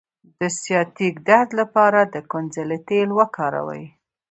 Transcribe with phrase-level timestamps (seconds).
[0.39, 3.83] د سیاتیک درد لپاره د کونځلې تېل وکاروئ